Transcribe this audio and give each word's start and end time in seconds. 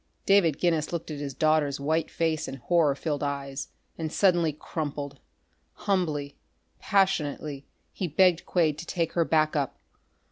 David 0.25 0.57
Guinness 0.57 0.91
looked 0.91 1.11
at 1.11 1.19
his 1.19 1.35
daughter's 1.35 1.79
white 1.79 2.09
face 2.09 2.47
and 2.47 2.57
horror 2.57 2.95
filled 2.95 3.21
eyes 3.21 3.67
and 3.99 4.11
suddenly 4.11 4.51
crumpled. 4.51 5.19
Humbly, 5.73 6.37
passionately, 6.79 7.67
he 7.93 8.07
begged 8.07 8.47
Quade 8.47 8.79
to 8.79 8.85
take 8.87 9.13
her 9.13 9.23
back 9.25 9.55
up. 9.55 9.77